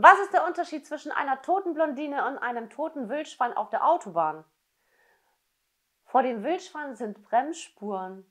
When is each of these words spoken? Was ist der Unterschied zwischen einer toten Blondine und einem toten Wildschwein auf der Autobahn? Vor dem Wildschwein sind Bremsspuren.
Was 0.00 0.16
ist 0.20 0.32
der 0.32 0.46
Unterschied 0.46 0.86
zwischen 0.86 1.10
einer 1.10 1.42
toten 1.42 1.74
Blondine 1.74 2.24
und 2.28 2.38
einem 2.38 2.70
toten 2.70 3.08
Wildschwein 3.08 3.56
auf 3.56 3.68
der 3.68 3.84
Autobahn? 3.84 4.44
Vor 6.04 6.22
dem 6.22 6.44
Wildschwein 6.44 6.94
sind 6.94 7.24
Bremsspuren. 7.24 8.24